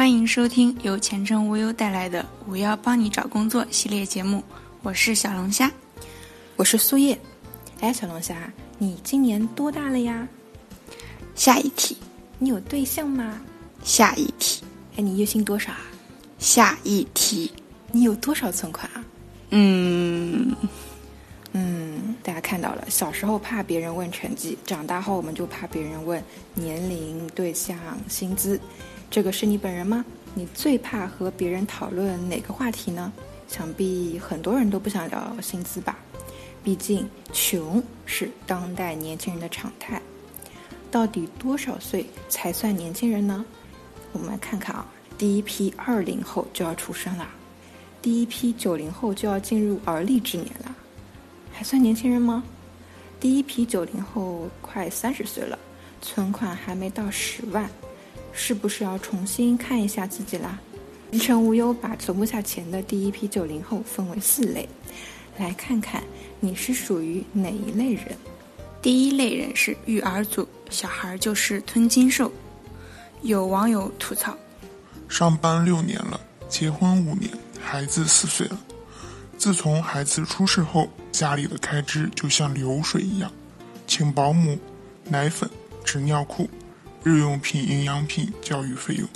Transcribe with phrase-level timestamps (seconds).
[0.00, 4.42] 欢迎收听由前程无忧带来的“五幺帮你找工作”系列节目，
[4.80, 5.70] 我是小龙虾，
[6.56, 7.20] 我是苏叶。
[7.80, 10.26] 哎，小龙虾，你今年多大了呀？
[11.34, 11.98] 下一题，
[12.38, 13.42] 你有对象吗？
[13.84, 14.64] 下一题，
[14.96, 15.82] 哎，你月薪多少啊？
[16.38, 17.52] 下一题，
[17.92, 19.04] 你有多少存款啊？
[19.50, 20.56] 嗯
[21.52, 26.24] 嗯，大家看到了，小时候怕别人问成绩，长大后我们就怕别人问
[26.54, 27.78] 年龄、对象、
[28.08, 28.58] 薪资。
[29.10, 30.04] 这个是你本人吗？
[30.34, 33.12] 你最怕和别人讨论哪个话题呢？
[33.48, 35.98] 想必很多人都不想聊薪资吧，
[36.62, 40.00] 毕竟穷是当代年轻人的常态。
[40.92, 43.44] 到底多少岁才算年轻人呢？
[44.12, 44.86] 我们来看看啊，
[45.18, 47.28] 第一批二零后就要出生了，
[48.00, 50.72] 第一批九零后就要进入而立之年了，
[51.52, 52.44] 还算年轻人吗？
[53.18, 55.58] 第一批九零后快三十岁了，
[56.00, 57.68] 存款还没到十万。
[58.42, 60.58] 是不是要重新看一下自己啦？
[61.10, 64.66] 前程无忧把存不下钱的第一批九零后分为四类，
[65.36, 66.02] 来看看
[66.40, 68.16] 你是属于哪一类人。
[68.80, 72.32] 第一类人是育儿族，小孩就是吞金兽。
[73.20, 74.34] 有网友吐槽：
[75.06, 78.58] 上班六年了，结婚五年，孩子四岁了。
[79.36, 83.30] 自从孩子出世后，家里的开支就像流水一样，
[83.86, 84.58] 请保姆、
[85.04, 85.48] 奶粉、
[85.84, 86.48] 纸尿裤。
[87.02, 89.08] 日用品、营养品、教育费用，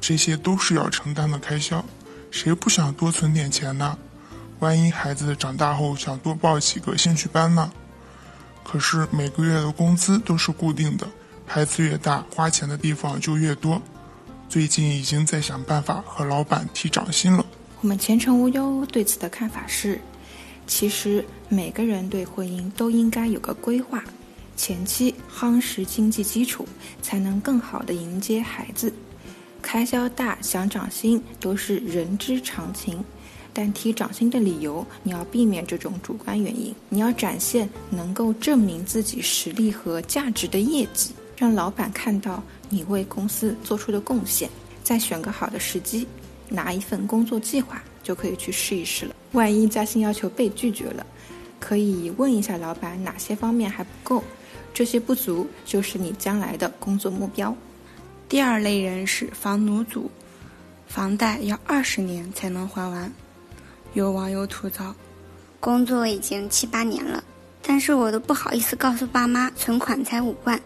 [0.00, 1.84] 这些都是要承担的开销。
[2.30, 3.98] 谁不想多存点钱呢？
[4.58, 7.72] 万一孩子长大后想多报几个兴趣班呢？
[8.62, 11.08] 可是每个月的工资都是固定的，
[11.46, 13.80] 孩子越大，花钱的地方就越多。
[14.48, 17.44] 最近已经在想办法和老板提涨薪了。
[17.80, 20.00] 我们前程无忧对此的看法是：
[20.66, 24.04] 其实每个人对婚姻都应该有个规划。
[24.60, 26.68] 前期夯实经济基础，
[27.00, 28.92] 才能更好的迎接孩子。
[29.62, 33.02] 开销大想涨薪都是人之常情，
[33.54, 44.50] 但提涨薪的理由你要避免这种主观原因，你要展现能够证明自己实力和价值的业绩，让老板看到你为公司做出的贡献。
[44.84, 46.06] 再选个好的时机，
[46.50, 49.16] 拿一份工作计划就可以去试一试了。
[49.32, 51.06] 万一加薪要求被拒绝了，
[51.58, 54.22] 可以问一下老板哪些方面还不够。
[54.72, 57.54] 这些不足就是你将来的工作目标。
[58.28, 60.10] 第二类人是房奴族，
[60.86, 63.12] 房贷要二十年才能还完。
[63.94, 64.94] 有网友吐槽：
[65.58, 67.24] 工作已经七八年了，
[67.60, 70.60] 但是我都不好意思告诉爸妈存款才五万。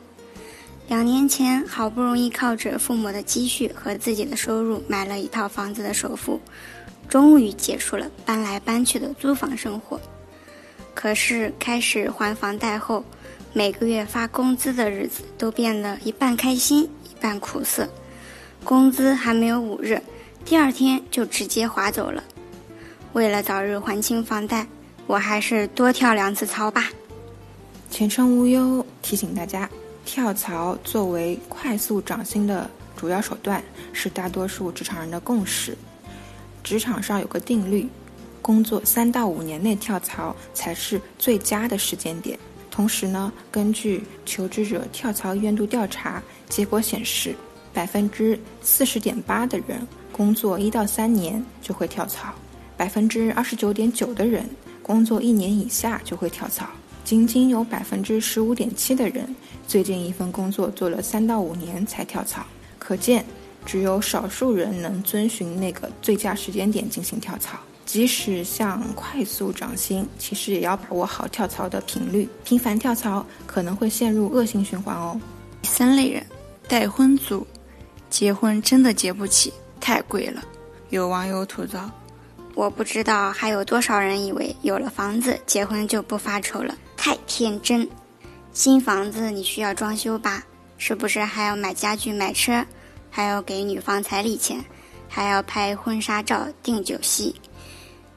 [0.86, 6.38] 两年前好不容易靠着父母的积蓄和自己的收入买了一套房子的首付，
[7.08, 9.98] 终于结束了搬来搬去的租房生活。
[10.94, 13.02] 可是开始还房贷后，
[13.56, 17.88] 每个月发工资的日子都变得一半开心一半苦涩，
[18.64, 20.02] 工资还没有五日，
[20.44, 22.20] 第二天就直接划走了。
[23.12, 24.66] 为了早日还清房贷，
[25.06, 26.90] 我还是多跳两次槽吧。
[27.88, 29.70] 前程无忧提醒大家，
[30.04, 35.78] 跳槽作为快速涨薪的主要手段，是大多数职场人的共识。
[36.64, 37.88] 职场上有个定律，
[38.42, 42.36] 工作三到五年内跳槽才是最佳的时间点。
[42.74, 47.32] 同时呢，根据求职者跳槽意愿度调查结果显示，
[47.72, 52.34] 百分之四十点八的人工作一到三年就会跳槽，
[52.76, 54.44] 百分之二十九点九的人
[54.82, 56.66] 工作一年以下就会跳槽，
[57.04, 59.32] 仅仅有百分之十五点七的人
[59.68, 62.44] 最近一份工作做了三到五年才跳槽。
[62.80, 63.24] 可见，
[63.64, 67.56] 只有少数人能遵循那个最佳时间点进行跳槽。
[67.84, 72.28] 即使想快速涨薪，其实也要把握好跳槽的频率。
[72.42, 75.20] 频繁跳槽可能会陷入恶性循环哦。
[75.62, 76.24] 第三类人，
[76.66, 77.46] 待婚族，
[78.08, 80.42] 结婚真的结不起，太贵了。
[80.90, 81.90] 有网友吐槽
[82.54, 87.88] ：“我不知道还有多少人以为有了房子结婚就不发愁了，太天真。
[88.52, 90.42] 新房子你需要装修吧？
[90.78, 92.64] 是不是还要买家具、买车，
[93.10, 94.62] 还要给女方彩礼钱，
[95.08, 97.34] 还要拍婚纱照、订酒席？”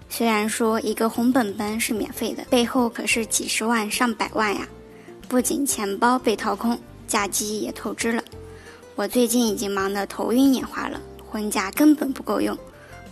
[0.10, 4.68] 虽然说一个红本本是免费的，背后可是几十万上百万呀！
[5.28, 8.24] 不仅钱包被掏空，嫁鸡也透支了。
[8.96, 11.00] 我最近已经忙得头晕眼花了，
[11.30, 12.58] 婚假根本不够用，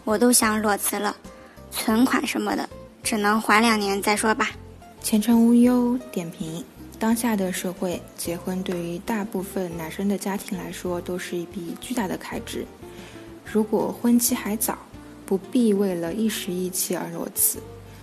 [0.04, 1.16] 我都想裸辞了。
[1.70, 2.68] 存款什么的，
[3.04, 4.52] 只能缓两年再说吧。
[5.04, 6.64] 前程无忧点评：
[6.98, 12.66] 当下的社会，结婚对于大部分男生的家庭来说都是一笔巨大的开支。
[13.44, 14.78] 如果婚期还早，
[15.26, 17.60] 不必为了一时意气而裸辞，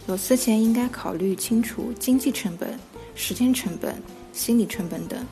[0.07, 2.79] 裸辞前应该考虑清楚经济成本、
[3.15, 3.95] 时间成本、
[4.33, 5.25] 心理成本等。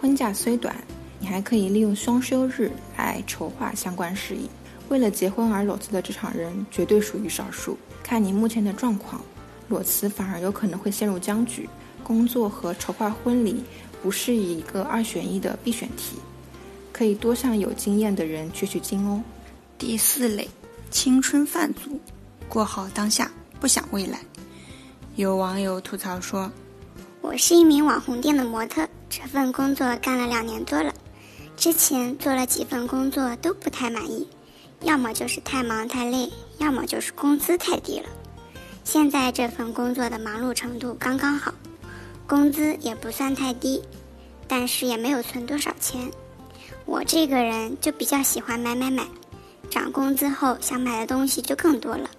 [0.00, 0.76] 婚假虽短，
[1.18, 4.48] 你还可以利用双休日来筹划相关事宜。
[4.88, 7.78] 为了结婚而裸辞的职场人绝对属于少数。
[8.02, 9.22] 看你目前的状况，
[9.68, 11.68] 裸辞反而有可能会陷入僵局，
[12.02, 13.64] 工作和筹划婚礼
[14.02, 16.16] 不是一个二选一的必选题，
[16.92, 19.22] 可以多向有经验的人取取经哦。
[19.78, 20.48] 第四类，
[20.92, 21.98] 青春饭族，
[22.50, 24.20] 过好当下，不想未来。
[25.16, 26.52] 有网友吐槽说
[27.22, 30.92] ：“我是一名网红店的模特，这份工作干了两年多了，
[31.56, 34.28] 之前做了几份工作都不太满意。”
[34.82, 38.06] 要么就是太忙太累，要么就是工资太低了。
[38.84, 41.54] 现在这份工作的忙碌程度刚刚好，
[42.26, 43.82] 工资也不算太低，
[44.46, 46.10] 但是也没有存多少钱。
[46.84, 49.06] 我这个人就比较喜欢买买买，
[49.72, 52.10] 涨工资后想买的东西就更多了。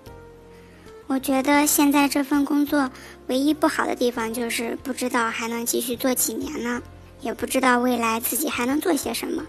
[1.06, 2.90] 我觉得现在这份工作
[3.28, 6.82] 唯一不好的地方就是不知道还能继续做几年呢，
[7.22, 9.44] 也不知道未来自己还能做些什么。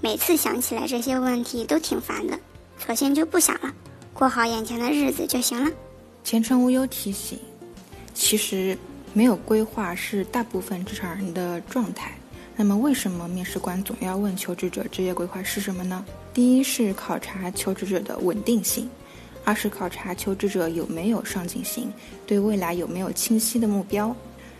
[0.00, 2.36] 每次想起来这些问题都挺烦的，
[2.84, 3.72] 索性就不想了，
[4.12, 5.70] 过好眼前的日子就行了。
[6.24, 7.38] 前程无忧提醒：
[8.12, 8.76] 其实
[9.12, 12.18] 没有规划是大部分职场人的状态。
[12.58, 16.04] 那么，为什么面试官总要问求职者职业规划是什么呢？
[16.32, 18.88] 第一是考察求职者的稳定性，
[19.44, 21.92] 二是考察求职者有没有上进心，
[22.26, 24.16] 对未来有没有清晰的目标。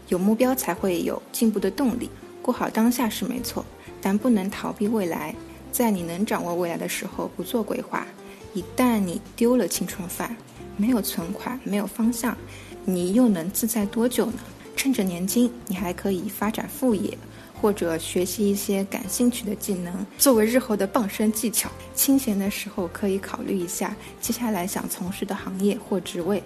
[0.09, 2.09] 有目标才会有进步的动力。
[2.43, 3.65] 过好当下是没错。
[3.99, 5.35] 但不能逃避未来，
[5.73, 8.07] 在你能掌握未来的时候不做规划，
[8.55, 10.37] 一旦你丢了青春饭，
[10.77, 12.37] 没有存款，没有方向，
[12.85, 14.39] 你又能自在多久呢？
[14.77, 17.19] 趁着年轻，你还可以发展副业，
[17.67, 21.69] 或者学习一些感兴趣的技能，作为日后的傍身技巧。
[21.97, 26.41] 清闲的时候可以考虑一下接下来想从事的行业或职位，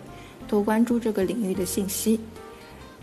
[0.48, 2.18] 多关注这个领域的信息，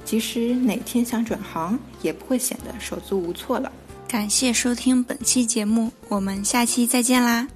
[0.04, 3.72] 即使哪天想转行，也不会显得手足无措了。
[4.08, 7.48] 感谢收听本期节目，我们下期再见啦！